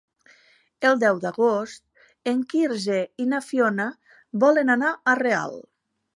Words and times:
El 0.91 0.95
deu 1.03 1.19
d'agost 1.25 2.31
en 2.33 2.41
Quirze 2.55 2.99
i 3.25 3.29
na 3.35 3.43
Fiona 3.51 3.87
volen 4.47 4.79
anar 4.79 4.95
a 5.15 5.19
Real. 5.23 5.57